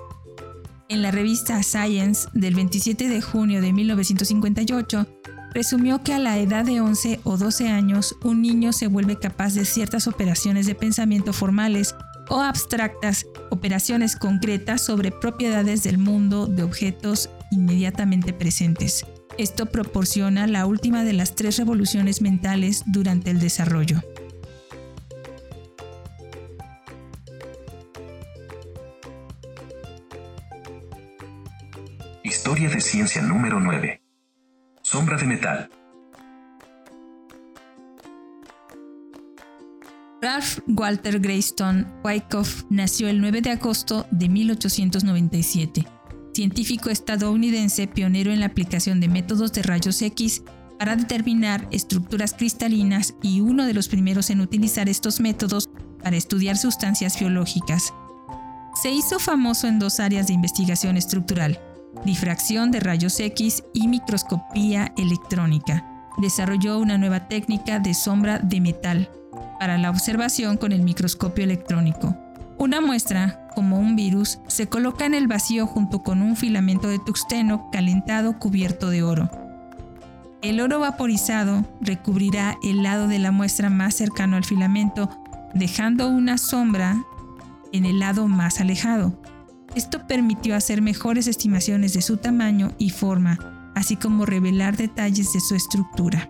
En 0.89 1.01
la 1.01 1.11
revista 1.11 1.61
Science 1.61 2.27
del 2.33 2.55
27 2.55 3.09
de 3.09 3.21
junio 3.21 3.61
de 3.61 3.73
1958, 3.73 5.07
presumió 5.51 6.03
que 6.03 6.13
a 6.13 6.19
la 6.19 6.37
edad 6.37 6.65
de 6.65 6.81
11 6.81 7.19
o 7.23 7.37
12 7.37 7.67
años 7.67 8.15
un 8.23 8.41
niño 8.41 8.73
se 8.73 8.87
vuelve 8.87 9.19
capaz 9.19 9.53
de 9.53 9.65
ciertas 9.65 10.07
operaciones 10.07 10.65
de 10.65 10.75
pensamiento 10.75 11.33
formales 11.33 11.95
o 12.29 12.41
abstractas, 12.41 13.25
operaciones 13.49 14.15
concretas 14.15 14.81
sobre 14.81 15.11
propiedades 15.11 15.83
del 15.83 15.97
mundo 15.97 16.47
de 16.47 16.63
objetos 16.63 17.29
inmediatamente 17.51 18.33
presentes. 18.33 19.05
Esto 19.37 19.67
proporciona 19.67 20.47
la 20.47 20.65
última 20.65 21.03
de 21.03 21.13
las 21.13 21.35
tres 21.35 21.57
revoluciones 21.57 22.21
mentales 22.21 22.83
durante 22.87 23.29
el 23.29 23.39
desarrollo. 23.39 24.01
Historia 32.27 32.67
de 32.67 32.81
ciencia 32.81 33.21
número 33.21 33.57
9. 33.57 34.01
Sombra 34.81 35.15
de 35.15 35.25
metal. 35.25 35.69
Ralph 40.21 40.59
Walter 40.67 41.21
Greystone 41.21 41.85
Wyckoff 42.03 42.65
nació 42.69 43.07
el 43.07 43.21
9 43.21 43.39
de 43.39 43.51
agosto 43.51 44.07
de 44.11 44.27
1897, 44.27 45.87
científico 46.33 46.89
estadounidense 46.89 47.87
pionero 47.87 48.33
en 48.33 48.41
la 48.41 48.47
aplicación 48.47 48.99
de 48.99 49.07
métodos 49.07 49.53
de 49.53 49.63
rayos 49.63 50.01
X 50.01 50.43
para 50.77 50.97
determinar 50.97 51.65
estructuras 51.71 52.33
cristalinas 52.33 53.15
y 53.21 53.39
uno 53.39 53.65
de 53.65 53.73
los 53.73 53.87
primeros 53.87 54.29
en 54.31 54.41
utilizar 54.41 54.89
estos 54.89 55.21
métodos 55.21 55.69
para 56.03 56.17
estudiar 56.17 56.57
sustancias 56.57 57.17
biológicas. 57.17 57.93
Se 58.81 58.91
hizo 58.91 59.17
famoso 59.17 59.67
en 59.67 59.79
dos 59.79 60.01
áreas 60.01 60.27
de 60.27 60.33
investigación 60.33 60.97
estructural, 60.97 61.57
difracción 62.05 62.71
de 62.71 62.79
rayos 62.79 63.19
X 63.19 63.63
y 63.73 63.87
microscopía 63.87 64.91
electrónica. 64.97 65.85
Desarrolló 66.17 66.79
una 66.79 66.97
nueva 66.97 67.27
técnica 67.27 67.79
de 67.79 67.93
sombra 67.93 68.39
de 68.39 68.61
metal 68.61 69.09
para 69.59 69.77
la 69.77 69.89
observación 69.89 70.57
con 70.57 70.71
el 70.71 70.81
microscopio 70.81 71.43
electrónico. 71.43 72.15
Una 72.57 72.81
muestra, 72.81 73.47
como 73.53 73.79
un 73.79 73.95
virus, 73.95 74.39
se 74.47 74.67
coloca 74.67 75.05
en 75.05 75.13
el 75.13 75.27
vacío 75.27 75.67
junto 75.67 76.01
con 76.01 76.21
un 76.21 76.35
filamento 76.35 76.87
de 76.87 76.97
tuxteno 76.99 77.69
calentado 77.71 78.39
cubierto 78.39 78.89
de 78.89 79.03
oro. 79.03 79.29
El 80.41 80.59
oro 80.61 80.79
vaporizado 80.79 81.65
recubrirá 81.81 82.57
el 82.63 82.83
lado 82.83 83.07
de 83.07 83.19
la 83.19 83.31
muestra 83.31 83.69
más 83.69 83.95
cercano 83.95 84.37
al 84.37 84.45
filamento, 84.45 85.09
dejando 85.53 86.09
una 86.09 86.37
sombra 86.37 86.97
en 87.73 87.85
el 87.85 87.99
lado 87.99 88.27
más 88.27 88.59
alejado. 88.59 89.13
Esto 89.75 90.07
permitió 90.07 90.55
hacer 90.55 90.81
mejores 90.81 91.27
estimaciones 91.27 91.93
de 91.93 92.01
su 92.01 92.17
tamaño 92.17 92.71
y 92.77 92.89
forma, 92.89 93.71
así 93.75 93.95
como 93.95 94.25
revelar 94.25 94.75
detalles 94.75 95.33
de 95.33 95.39
su 95.39 95.55
estructura. 95.55 96.29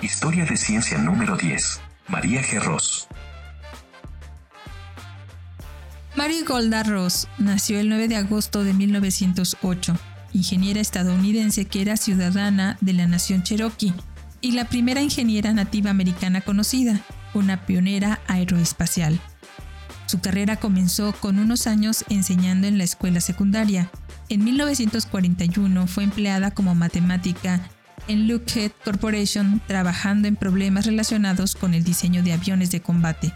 Historia 0.00 0.44
de 0.44 0.56
ciencia 0.56 0.98
número 0.98 1.36
10. 1.36 1.80
María 2.08 2.42
Gerros. 2.42 3.08
Mary 6.26 6.42
Golda 6.42 6.82
Ross 6.82 7.28
nació 7.38 7.78
el 7.78 7.88
9 7.88 8.08
de 8.08 8.16
agosto 8.16 8.64
de 8.64 8.74
1908, 8.74 9.96
ingeniera 10.32 10.80
estadounidense 10.80 11.66
que 11.66 11.80
era 11.80 11.96
ciudadana 11.96 12.78
de 12.80 12.94
la 12.94 13.06
nación 13.06 13.44
Cherokee 13.44 13.94
y 14.40 14.50
la 14.50 14.64
primera 14.64 15.00
ingeniera 15.00 15.52
nativa 15.52 15.90
americana 15.90 16.40
conocida, 16.40 17.00
una 17.32 17.64
pionera 17.64 18.18
aeroespacial. 18.26 19.20
Su 20.06 20.18
carrera 20.18 20.56
comenzó 20.56 21.12
con 21.12 21.38
unos 21.38 21.68
años 21.68 22.04
enseñando 22.08 22.66
en 22.66 22.76
la 22.76 22.82
escuela 22.82 23.20
secundaria. 23.20 23.88
En 24.28 24.42
1941 24.42 25.86
fue 25.86 26.02
empleada 26.02 26.50
como 26.50 26.74
matemática 26.74 27.60
en 28.08 28.26
Lockheed 28.26 28.72
Corporation 28.84 29.62
trabajando 29.68 30.26
en 30.26 30.34
problemas 30.34 30.86
relacionados 30.86 31.54
con 31.54 31.72
el 31.72 31.84
diseño 31.84 32.24
de 32.24 32.32
aviones 32.32 32.72
de 32.72 32.82
combate. 32.82 33.32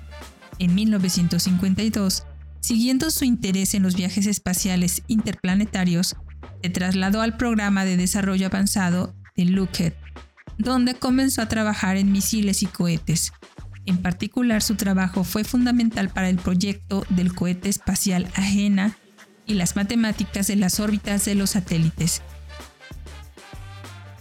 En 0.58 0.74
1952 0.74 2.24
Siguiendo 2.60 3.10
su 3.10 3.24
interés 3.24 3.74
en 3.74 3.82
los 3.82 3.96
viajes 3.96 4.26
espaciales 4.26 5.02
interplanetarios, 5.08 6.16
se 6.62 6.70
trasladó 6.70 7.22
al 7.22 7.36
programa 7.36 7.84
de 7.84 7.96
desarrollo 7.96 8.46
avanzado 8.46 9.14
de 9.36 9.46
Lockheed, 9.46 9.94
donde 10.58 10.94
comenzó 10.94 11.42
a 11.42 11.48
trabajar 11.48 11.96
en 11.96 12.12
misiles 12.12 12.62
y 12.62 12.66
cohetes. 12.66 13.32
En 13.86 13.98
particular, 13.98 14.62
su 14.62 14.74
trabajo 14.74 15.24
fue 15.24 15.42
fundamental 15.42 16.10
para 16.10 16.28
el 16.28 16.36
proyecto 16.36 17.04
del 17.08 17.34
cohete 17.34 17.70
espacial 17.70 18.28
Ajena 18.34 18.96
y 19.46 19.54
las 19.54 19.74
matemáticas 19.74 20.46
de 20.46 20.56
las 20.56 20.80
órbitas 20.80 21.24
de 21.24 21.34
los 21.34 21.50
satélites. 21.50 22.22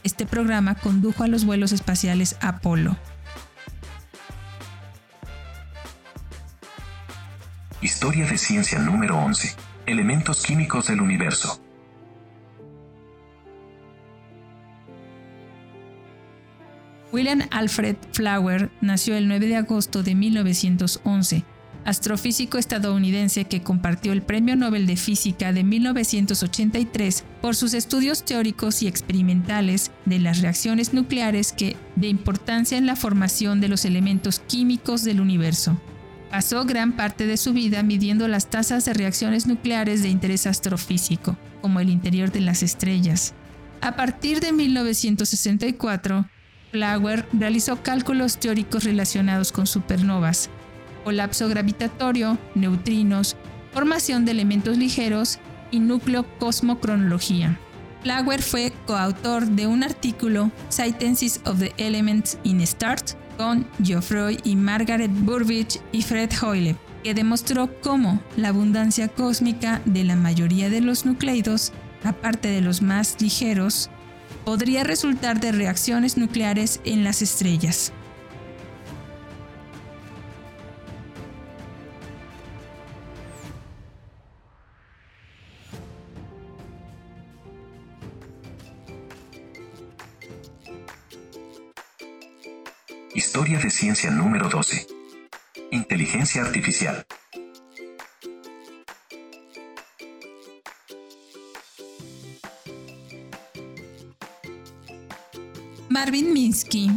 Este 0.03 0.25
programa 0.25 0.75
condujo 0.75 1.23
a 1.23 1.27
los 1.27 1.43
vuelos 1.43 1.73
espaciales 1.73 2.37
Apolo. 2.39 2.97
Historia 8.01 8.27
de 8.27 8.37
ciencia 8.37 8.79
número 8.79 9.17
11. 9.17 9.57
Elementos 9.85 10.41
químicos 10.43 10.87
del 10.87 11.01
universo. 11.01 11.59
William 17.11 17.41
Alfred 17.51 17.97
Flower 18.13 18.71
nació 18.79 19.17
el 19.17 19.27
9 19.27 19.47
de 19.47 19.57
agosto 19.57 20.01
de 20.01 20.15
1911, 20.15 21.43
astrofísico 21.83 22.57
estadounidense 22.57 23.43
que 23.43 23.63
compartió 23.63 24.13
el 24.13 24.21
Premio 24.21 24.55
Nobel 24.55 24.87
de 24.87 24.95
Física 24.95 25.51
de 25.51 25.65
1983 25.65 27.25
por 27.41 27.57
sus 27.57 27.73
estudios 27.73 28.23
teóricos 28.23 28.81
y 28.81 28.87
experimentales 28.87 29.91
de 30.05 30.19
las 30.19 30.39
reacciones 30.39 30.93
nucleares 30.93 31.51
que 31.51 31.75
de 31.97 32.07
importancia 32.07 32.77
en 32.77 32.85
la 32.85 32.95
formación 32.95 33.59
de 33.59 33.67
los 33.67 33.83
elementos 33.83 34.39
químicos 34.39 35.03
del 35.03 35.19
universo. 35.19 35.77
Pasó 36.29 36.63
gran 36.63 36.91
parte 36.91 37.25
de 37.25 37.37
su 37.37 37.53
vida 37.53 37.81
midiendo 37.81 38.27
las 38.27 38.49
tasas 38.49 38.85
de 38.85 38.93
reacciones 38.93 39.47
nucleares 39.47 40.03
de 40.03 40.09
interés 40.09 40.45
astrofísico, 40.45 41.35
como 41.61 41.79
el 41.79 41.89
interior 41.89 42.31
de 42.31 42.41
las 42.41 42.61
estrellas. 42.61 43.33
A 43.81 43.95
partir 43.95 44.39
de 44.39 44.51
1964, 44.51 46.25
Flower 46.71 47.27
realizó 47.33 47.81
cálculos 47.81 48.37
teóricos 48.37 48.83
relacionados 48.83 49.51
con 49.51 49.65
supernovas, 49.65 50.51
colapso 51.03 51.49
gravitatorio, 51.49 52.37
neutrinos, 52.53 53.35
formación 53.73 54.25
de 54.25 54.31
elementos 54.31 54.77
ligeros 54.77 55.39
y 55.71 55.79
núcleo 55.79 56.25
cosmocronología. 56.37 57.59
Flower 58.03 58.41
fue 58.41 58.71
coautor 58.85 59.47
de 59.47 59.65
un 59.65 59.83
artículo 59.83 60.51
Sciences 60.69 61.41
of 61.45 61.59
the 61.59 61.73
Elements 61.77 62.37
in 62.43 62.61
Stars 62.61 63.17
con 63.39 63.65
Geoffroy 63.81 64.37
y 64.43 64.57
Margaret 64.57 65.11
Burbidge 65.13 65.79
y 65.93 66.01
Fred 66.01 66.29
Hoyle, 66.41 66.75
que 67.05 67.13
demostró 67.13 67.69
cómo 67.79 68.21
la 68.35 68.49
abundancia 68.49 69.07
cósmica 69.07 69.81
de 69.85 70.03
la 70.03 70.17
mayoría 70.17 70.69
de 70.69 70.81
los 70.81 71.05
nucleidos, 71.05 71.71
aparte 72.03 72.49
de 72.49 72.59
los 72.59 72.81
más 72.81 73.15
ligeros, 73.21 73.89
podría 74.43 74.83
resultar 74.83 75.39
de 75.39 75.53
reacciones 75.53 76.17
nucleares 76.17 76.81
en 76.83 77.05
las 77.05 77.21
estrellas. 77.21 77.93
Historia 93.15 93.57
de 93.57 93.71
ciencia 93.71 94.11
número 94.11 94.49
12. 94.49 94.85
Inteligencia 95.71 96.43
artificial. 96.43 97.05
Marvin 105.89 106.33
Minsky 106.33 106.91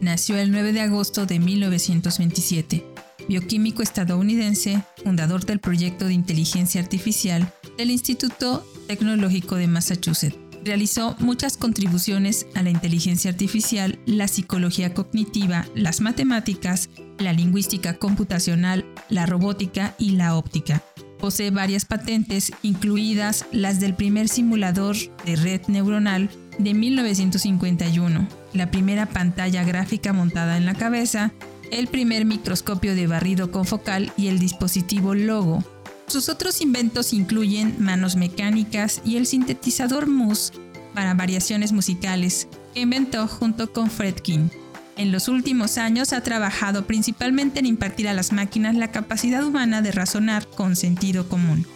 nació 0.00 0.36
el 0.36 0.50
9 0.50 0.72
de 0.72 0.80
agosto 0.80 1.26
de 1.26 1.38
1927, 1.38 2.84
bioquímico 3.28 3.84
estadounidense, 3.84 4.82
fundador 5.04 5.46
del 5.46 5.60
proyecto 5.60 6.06
de 6.06 6.14
inteligencia 6.14 6.80
artificial 6.80 7.52
del 7.78 7.92
Instituto 7.92 8.66
Tecnológico 8.88 9.54
de 9.54 9.68
Massachusetts. 9.68 10.41
Realizó 10.64 11.16
muchas 11.18 11.56
contribuciones 11.56 12.46
a 12.54 12.62
la 12.62 12.70
inteligencia 12.70 13.30
artificial, 13.30 13.98
la 14.06 14.28
psicología 14.28 14.94
cognitiva, 14.94 15.66
las 15.74 16.00
matemáticas, 16.00 16.88
la 17.18 17.32
lingüística 17.32 17.98
computacional, 17.98 18.84
la 19.08 19.26
robótica 19.26 19.94
y 19.98 20.12
la 20.12 20.36
óptica. 20.36 20.82
Posee 21.18 21.50
varias 21.50 21.84
patentes, 21.84 22.52
incluidas 22.62 23.46
las 23.52 23.80
del 23.80 23.94
primer 23.94 24.28
simulador 24.28 24.96
de 25.24 25.36
red 25.36 25.62
neuronal 25.66 26.30
de 26.58 26.74
1951, 26.74 28.28
la 28.52 28.70
primera 28.70 29.06
pantalla 29.06 29.64
gráfica 29.64 30.12
montada 30.12 30.56
en 30.56 30.66
la 30.66 30.74
cabeza, 30.74 31.32
el 31.72 31.88
primer 31.88 32.24
microscopio 32.24 32.94
de 32.94 33.06
barrido 33.06 33.50
confocal 33.50 34.12
y 34.16 34.28
el 34.28 34.38
dispositivo 34.38 35.14
Logo, 35.14 35.64
sus 36.06 36.28
otros 36.28 36.60
inventos 36.60 37.12
incluyen 37.12 37.76
manos 37.78 38.16
mecánicas 38.16 39.00
y 39.04 39.16
el 39.16 39.26
sintetizador 39.26 40.06
Moose 40.06 40.52
para 40.94 41.14
variaciones 41.14 41.72
musicales, 41.72 42.48
que 42.74 42.80
inventó 42.80 43.26
junto 43.26 43.72
con 43.72 43.90
Fredkin. 43.90 44.50
En 44.96 45.10
los 45.10 45.28
últimos 45.28 45.78
años 45.78 46.12
ha 46.12 46.20
trabajado 46.20 46.86
principalmente 46.86 47.60
en 47.60 47.66
impartir 47.66 48.08
a 48.08 48.12
las 48.14 48.32
máquinas 48.32 48.76
la 48.76 48.90
capacidad 48.92 49.44
humana 49.44 49.80
de 49.80 49.90
razonar 49.90 50.46
con 50.46 50.76
sentido 50.76 51.28
común. 51.28 51.66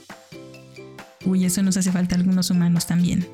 Uy, 1.25 1.45
eso 1.45 1.63
nos 1.63 1.77
hace 1.77 1.91
falta 1.91 2.15
a 2.15 2.19
algunos 2.19 2.51
humanos 2.51 2.87
también. 2.87 3.27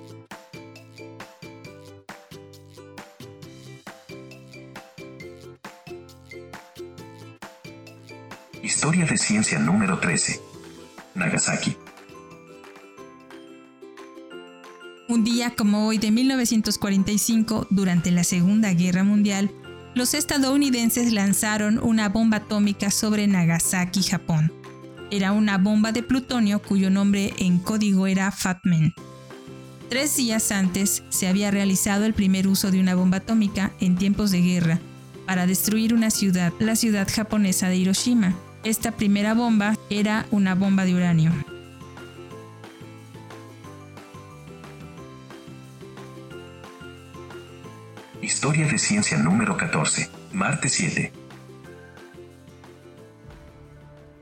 Historia 8.63 9.05
de 9.05 9.19
ciencia 9.19 9.59
número 9.59 9.99
13. 9.99 10.52
Nagasaki. 11.15 11.77
Un 15.09 15.25
día 15.25 15.55
como 15.55 15.87
hoy 15.87 15.99
de 15.99 16.11
1945, 16.11 17.67
durante 17.71 18.11
la 18.11 18.25
Segunda 18.25 18.73
Guerra 18.73 19.05
Mundial, 19.05 19.51
los 19.95 20.15
estadounidenses 20.15 21.13
lanzaron 21.13 21.79
una 21.83 22.09
bomba 22.09 22.39
atómica 22.39 22.91
sobre 22.91 23.27
Nagasaki, 23.27 24.03
Japón. 24.03 24.53
Era 25.11 25.33
una 25.33 25.59
bomba 25.59 25.93
de 25.93 26.03
plutonio 26.03 26.63
cuyo 26.63 26.89
nombre 26.89 27.35
en 27.37 27.59
código 27.59 28.07
era 28.07 28.31
Fatman. 28.31 28.95
Tres 29.91 30.17
días 30.17 30.51
antes 30.51 31.03
se 31.11 31.29
había 31.29 31.51
realizado 31.51 32.07
el 32.07 32.15
primer 32.15 32.49
uso 32.49 32.71
de 32.71 32.81
una 32.81 32.95
bomba 32.95 33.19
atómica 33.19 33.73
en 33.81 33.97
tiempos 33.97 34.31
de 34.31 34.41
guerra 34.41 34.81
para 35.27 35.47
destruir 35.47 35.93
una 35.93 36.09
ciudad, 36.11 36.55
la 36.59 36.77
ciudad 36.77 37.07
japonesa 37.15 37.69
de 37.69 37.77
Hiroshima. 37.77 38.35
Esta 38.65 38.93
primera 38.93 39.35
bomba 39.35 39.77
era 39.91 40.25
una 40.31 40.55
bomba 40.55 40.85
de 40.85 40.95
uranio. 40.95 41.33
Historia 48.21 48.69
de 48.69 48.79
ciencia 48.79 49.19
número 49.19 49.57
14, 49.57 50.09
Marte 50.33 50.69
7. 50.69 51.13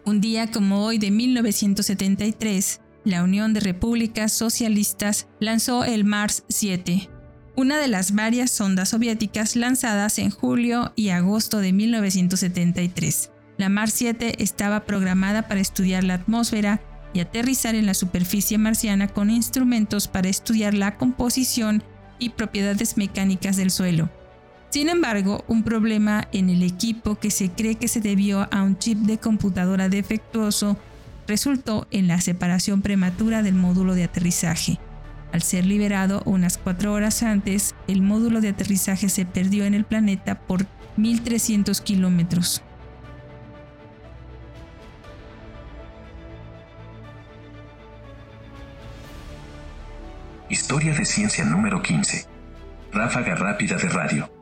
Un 0.06 0.22
día 0.22 0.50
como 0.50 0.86
hoy 0.86 0.96
de 0.96 1.10
1973, 1.10 2.80
la 3.04 3.22
Unión 3.22 3.52
de 3.52 3.60
Repúblicas 3.60 4.32
Socialistas 4.32 5.26
lanzó 5.38 5.84
el 5.84 6.04
Mars 6.04 6.44
7, 6.48 7.10
una 7.56 7.78
de 7.78 7.88
las 7.88 8.14
varias 8.14 8.50
sondas 8.50 8.88
soviéticas 8.88 9.54
lanzadas 9.54 10.18
en 10.18 10.30
julio 10.30 10.94
y 10.96 11.10
agosto 11.10 11.58
de 11.58 11.74
1973. 11.74 13.30
La 13.60 13.68
Mars 13.68 13.92
7 13.92 14.42
estaba 14.42 14.86
programada 14.86 15.46
para 15.46 15.60
estudiar 15.60 16.02
la 16.02 16.14
atmósfera 16.14 16.80
y 17.12 17.20
aterrizar 17.20 17.74
en 17.74 17.84
la 17.84 17.92
superficie 17.92 18.56
marciana 18.56 19.06
con 19.06 19.28
instrumentos 19.28 20.08
para 20.08 20.30
estudiar 20.30 20.72
la 20.72 20.96
composición 20.96 21.82
y 22.18 22.30
propiedades 22.30 22.96
mecánicas 22.96 23.58
del 23.58 23.70
suelo. 23.70 24.08
Sin 24.70 24.88
embargo, 24.88 25.44
un 25.46 25.62
problema 25.62 26.26
en 26.32 26.48
el 26.48 26.62
equipo 26.62 27.16
que 27.16 27.30
se 27.30 27.50
cree 27.50 27.74
que 27.74 27.86
se 27.86 28.00
debió 28.00 28.48
a 28.50 28.62
un 28.62 28.78
chip 28.78 28.96
de 29.00 29.18
computadora 29.18 29.90
defectuoso 29.90 30.78
resultó 31.28 31.86
en 31.90 32.08
la 32.08 32.18
separación 32.22 32.80
prematura 32.80 33.42
del 33.42 33.56
módulo 33.56 33.94
de 33.94 34.04
aterrizaje. 34.04 34.78
Al 35.32 35.42
ser 35.42 35.66
liberado 35.66 36.22
unas 36.24 36.56
cuatro 36.56 36.94
horas 36.94 37.22
antes, 37.22 37.74
el 37.88 38.00
módulo 38.00 38.40
de 38.40 38.48
aterrizaje 38.48 39.10
se 39.10 39.26
perdió 39.26 39.66
en 39.66 39.74
el 39.74 39.84
planeta 39.84 40.40
por 40.46 40.64
1.300 40.96 41.82
kilómetros. 41.82 42.62
Historia 50.50 50.92
de 50.92 51.04
ciencia 51.04 51.44
número 51.44 51.80
15. 51.80 52.26
Ráfaga 52.92 53.36
rápida 53.36 53.76
de 53.76 53.88
radio. 53.88 54.32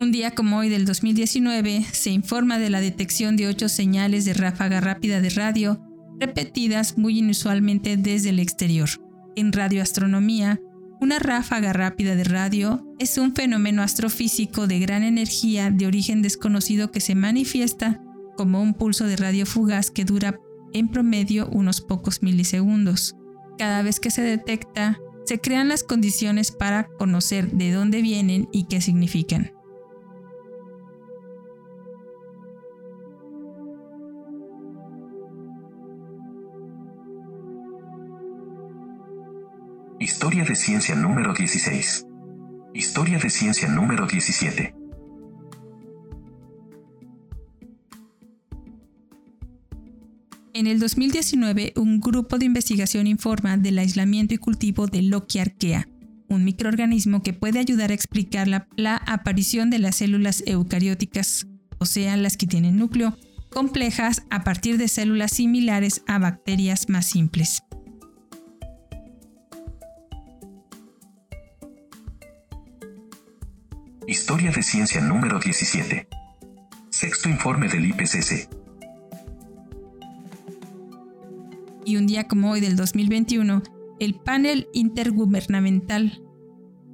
Un 0.00 0.10
día 0.10 0.34
como 0.34 0.58
hoy 0.58 0.68
del 0.68 0.86
2019 0.86 1.84
se 1.92 2.10
informa 2.10 2.58
de 2.58 2.68
la 2.68 2.80
detección 2.80 3.36
de 3.36 3.46
ocho 3.46 3.68
señales 3.68 4.24
de 4.24 4.34
ráfaga 4.34 4.80
rápida 4.80 5.20
de 5.20 5.30
radio 5.30 5.80
repetidas 6.18 6.98
muy 6.98 7.20
inusualmente 7.20 7.96
desde 7.96 8.30
el 8.30 8.40
exterior. 8.40 8.88
En 9.36 9.52
radioastronomía, 9.52 10.58
una 11.00 11.20
ráfaga 11.20 11.72
rápida 11.72 12.16
de 12.16 12.24
radio 12.24 12.84
es 12.98 13.18
un 13.18 13.36
fenómeno 13.36 13.82
astrofísico 13.82 14.66
de 14.66 14.80
gran 14.80 15.04
energía 15.04 15.70
de 15.70 15.86
origen 15.86 16.22
desconocido 16.22 16.90
que 16.90 16.98
se 16.98 17.14
manifiesta 17.14 18.00
como 18.40 18.62
un 18.62 18.72
pulso 18.72 19.04
de 19.06 19.16
radio 19.16 19.44
fugaz 19.44 19.90
que 19.90 20.06
dura 20.06 20.40
en 20.72 20.88
promedio 20.88 21.46
unos 21.50 21.82
pocos 21.82 22.22
milisegundos. 22.22 23.14
Cada 23.58 23.82
vez 23.82 24.00
que 24.00 24.10
se 24.10 24.22
detecta, 24.22 24.98
se 25.26 25.42
crean 25.42 25.68
las 25.68 25.84
condiciones 25.84 26.50
para 26.50 26.84
conocer 26.84 27.50
de 27.50 27.70
dónde 27.70 28.00
vienen 28.00 28.48
y 28.50 28.64
qué 28.64 28.80
significan. 28.80 29.52
Historia 39.98 40.44
de 40.44 40.56
ciencia 40.56 40.94
número 40.94 41.34
16. 41.34 42.06
Historia 42.72 43.18
de 43.18 43.28
ciencia 43.28 43.68
número 43.68 44.06
17. 44.06 44.79
En 50.60 50.66
el 50.66 50.78
2019, 50.78 51.72
un 51.76 52.00
grupo 52.00 52.36
de 52.36 52.44
investigación 52.44 53.06
informa 53.06 53.56
del 53.56 53.78
aislamiento 53.78 54.34
y 54.34 54.36
cultivo 54.36 54.88
de 54.88 55.00
Loki 55.00 55.38
arquea, 55.38 55.88
un 56.28 56.44
microorganismo 56.44 57.22
que 57.22 57.32
puede 57.32 57.58
ayudar 57.58 57.90
a 57.90 57.94
explicar 57.94 58.46
la, 58.46 58.68
la, 58.76 58.96
aparición 58.96 59.70
de 59.70 59.78
las 59.78 59.96
células 59.96 60.42
eucarióticas, 60.44 61.46
o 61.78 61.86
sea, 61.86 62.14
las 62.18 62.36
que 62.36 62.46
tienen 62.46 62.76
núcleo, 62.76 63.16
complejas 63.48 64.24
a 64.28 64.44
partir 64.44 64.76
de 64.76 64.88
células 64.88 65.32
similares 65.32 66.02
a 66.06 66.18
bacterias 66.18 66.90
más 66.90 67.06
simples. 67.06 67.62
Historia 74.06 74.50
de 74.50 74.62
ciencia 74.62 75.00
número 75.00 75.38
17. 75.38 76.06
Sexto 76.90 77.30
informe 77.30 77.66
del 77.68 77.86
IPCC. 77.86 78.59
Y 81.84 81.96
un 81.96 82.06
día 82.06 82.28
como 82.28 82.50
hoy 82.50 82.60
del 82.60 82.76
2021, 82.76 83.62
el 83.98 84.14
panel 84.14 84.68
intergubernamental, 84.72 86.22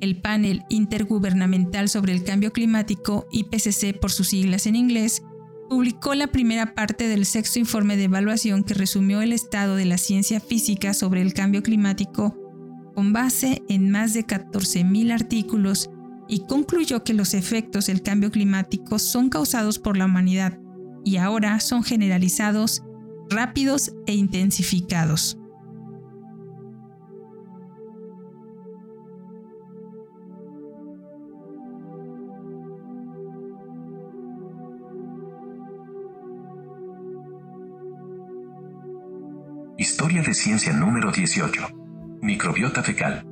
el 0.00 0.20
panel 0.20 0.64
intergubernamental 0.68 1.88
sobre 1.88 2.12
el 2.12 2.24
cambio 2.24 2.52
climático, 2.52 3.26
IPCC 3.30 3.98
por 3.98 4.10
sus 4.10 4.28
siglas 4.28 4.66
en 4.66 4.76
inglés, 4.76 5.22
publicó 5.68 6.14
la 6.14 6.28
primera 6.28 6.74
parte 6.74 7.08
del 7.08 7.26
sexto 7.26 7.58
informe 7.58 7.96
de 7.96 8.04
evaluación 8.04 8.62
que 8.62 8.74
resumió 8.74 9.22
el 9.22 9.32
estado 9.32 9.76
de 9.76 9.84
la 9.84 9.98
ciencia 9.98 10.40
física 10.40 10.94
sobre 10.94 11.22
el 11.22 11.34
cambio 11.34 11.62
climático 11.62 12.36
con 12.96 13.12
base 13.12 13.62
en 13.68 13.90
más 13.90 14.14
de 14.14 14.26
14.000 14.26 15.12
artículos 15.12 15.90
y 16.28 16.46
concluyó 16.46 17.04
que 17.04 17.12
los 17.12 17.34
efectos 17.34 17.88
del 17.88 18.00
cambio 18.00 18.30
climático 18.30 18.98
son 18.98 19.28
causados 19.28 19.78
por 19.78 19.98
la 19.98 20.06
humanidad 20.06 20.58
y 21.04 21.18
ahora 21.18 21.60
son 21.60 21.84
generalizados 21.84 22.82
rápidos 23.28 23.92
e 24.06 24.14
intensificados. 24.14 25.38
Historia 39.78 40.22
de 40.22 40.34
ciencia 40.34 40.72
número 40.72 41.12
18. 41.12 41.68
Microbiota 42.22 42.82
fecal. 42.82 43.26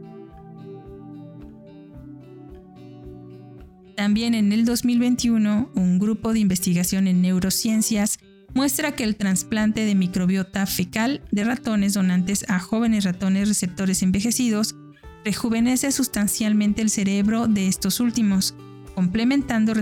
También 3.97 4.35
en 4.35 4.53
el 4.53 4.65
2021, 4.65 5.71
un 5.75 5.99
grupo 5.99 6.33
de 6.33 6.41
investigación 6.41 7.07
en 7.07 7.23
neurociencias 7.23 8.19
muestra 8.55 8.93
que 8.93 9.05
el 9.05 9.17
trasplante 9.17 9.85
de 9.85 9.95
microbiota 9.95 10.65
fecal 10.67 11.21
de 11.33 11.45
ratones 11.45 11.95
donantes 11.95 12.45
a 12.49 12.61
jóvenes 12.61 13.05
ratones 13.05 13.49
receptores 13.49 14.03
envejecidos 14.03 14.77
rejuvenece 15.25 15.91
sustancialmente 15.91 16.81
el 16.81 16.91
cerebro 16.91 17.49
de 17.49 17.67
estos 17.67 17.99
últimos, 17.99 18.55
complementando, 18.95 19.75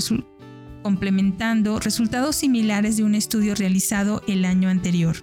resultados 1.81 2.37
similares 2.37 2.97
de 2.97 3.05
un 3.05 3.15
estudio 3.15 3.55
realizado 3.55 4.23
el 4.27 4.45
año 4.45 4.69
anterior. 4.69 5.17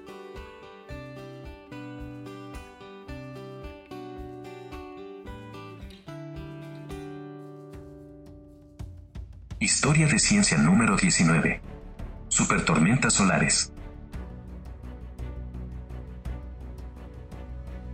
Historia 9.59 10.07
de 10.07 10.19
ciencia 10.19 10.57
número 10.57 10.95
19 10.95 11.78
supertormentas 12.39 13.15
solares. 13.15 13.73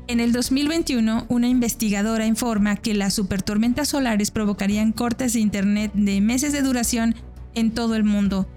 En 0.08 0.19
el 0.19 0.31
2021, 0.31 1.25
una 1.29 1.47
investigadora 1.47 2.27
informa 2.27 2.75
que 2.75 2.93
las 2.93 3.15
supertormentas 3.15 3.89
solares 3.89 4.29
provocarían 4.29 4.91
cortes 4.91 5.34
de 5.34 5.39
Internet 5.39 5.91
de 5.95 6.21
meses 6.21 6.53
de 6.53 6.62
duración 6.62 7.15
en 7.55 7.71
todo 7.71 7.95
el 7.95 8.03
mundo. 8.03 8.47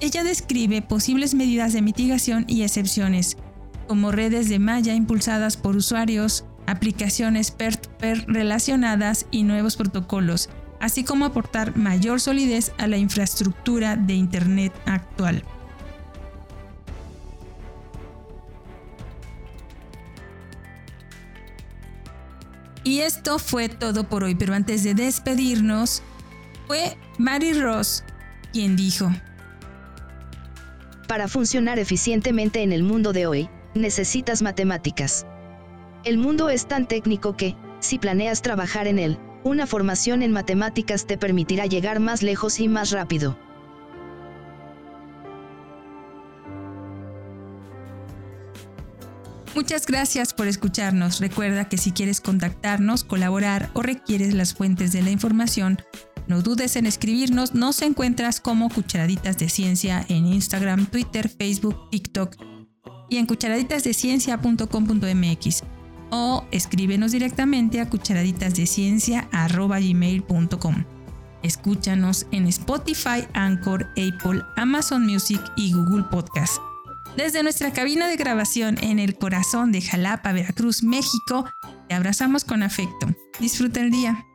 Ella 0.00 0.22
describe 0.22 0.82
posibles 0.82 1.34
medidas 1.34 1.72
de 1.72 1.80
mitigación 1.80 2.44
y 2.46 2.62
excepciones, 2.62 3.38
como 3.88 4.12
redes 4.12 4.50
de 4.50 4.58
malla 4.58 4.94
impulsadas 4.94 5.56
por 5.56 5.76
usuarios, 5.76 6.44
aplicaciones 6.66 7.52
peer-to-peer 7.52 8.26
relacionadas 8.26 9.26
y 9.30 9.44
nuevos 9.44 9.76
protocolos, 9.76 10.50
así 10.82 11.04
como 11.04 11.24
aportar 11.24 11.76
mayor 11.76 12.20
solidez 12.20 12.72
a 12.76 12.88
la 12.88 12.96
infraestructura 12.96 13.94
de 13.94 14.14
Internet 14.14 14.72
actual. 14.84 15.44
Y 22.82 22.98
esto 22.98 23.38
fue 23.38 23.68
todo 23.68 24.08
por 24.08 24.24
hoy, 24.24 24.34
pero 24.34 24.54
antes 24.54 24.82
de 24.82 24.94
despedirnos, 24.94 26.02
fue 26.66 26.98
Mary 27.16 27.52
Ross 27.52 28.02
quien 28.52 28.74
dijo, 28.74 29.08
Para 31.06 31.28
funcionar 31.28 31.78
eficientemente 31.78 32.60
en 32.60 32.72
el 32.72 32.82
mundo 32.82 33.12
de 33.12 33.28
hoy, 33.28 33.48
necesitas 33.74 34.42
matemáticas. 34.42 35.26
El 36.02 36.18
mundo 36.18 36.50
es 36.50 36.66
tan 36.66 36.88
técnico 36.88 37.36
que, 37.36 37.54
si 37.78 38.00
planeas 38.00 38.42
trabajar 38.42 38.88
en 38.88 38.98
él, 38.98 39.18
una 39.44 39.66
formación 39.66 40.22
en 40.22 40.32
matemáticas 40.32 41.06
te 41.06 41.18
permitirá 41.18 41.66
llegar 41.66 42.00
más 42.00 42.22
lejos 42.22 42.60
y 42.60 42.68
más 42.68 42.90
rápido. 42.90 43.36
Muchas 49.54 49.86
gracias 49.86 50.32
por 50.32 50.48
escucharnos. 50.48 51.20
Recuerda 51.20 51.68
que 51.68 51.76
si 51.76 51.92
quieres 51.92 52.20
contactarnos, 52.20 53.04
colaborar 53.04 53.70
o 53.74 53.82
requieres 53.82 54.32
las 54.34 54.54
fuentes 54.54 54.92
de 54.92 55.02
la 55.02 55.10
información, 55.10 55.78
no 56.26 56.40
dudes 56.40 56.76
en 56.76 56.86
escribirnos. 56.86 57.54
Nos 57.54 57.82
encuentras 57.82 58.40
como 58.40 58.70
Cucharaditas 58.70 59.36
de 59.38 59.50
Ciencia 59.50 60.06
en 60.08 60.26
Instagram, 60.26 60.86
Twitter, 60.86 61.28
Facebook, 61.28 61.90
TikTok 61.90 62.36
y 63.10 63.18
en 63.18 63.26
cucharaditazdeciencia.com.mx 63.26 65.81
o 66.12 66.46
escríbenos 66.52 67.10
directamente 67.10 67.80
a 67.80 67.88
cucharaditasdeciencia.gmail.com. 67.88 70.84
Escúchanos 71.42 72.26
en 72.30 72.46
Spotify, 72.46 73.26
Anchor, 73.32 73.88
Apple, 73.92 74.42
Amazon 74.56 75.04
Music 75.04 75.40
y 75.56 75.72
Google 75.72 76.04
Podcast. 76.04 76.58
Desde 77.16 77.42
nuestra 77.42 77.72
cabina 77.72 78.06
de 78.06 78.14
grabación 78.16 78.78
en 78.82 79.00
el 79.00 79.16
corazón 79.16 79.72
de 79.72 79.82
Jalapa, 79.82 80.32
Veracruz, 80.32 80.82
México, 80.82 81.44
te 81.88 81.94
abrazamos 81.94 82.44
con 82.44 82.62
afecto. 82.62 83.08
Disfruta 83.40 83.80
el 83.80 83.90
día. 83.90 84.26